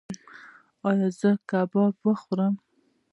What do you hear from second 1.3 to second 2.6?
کباب وخورم؟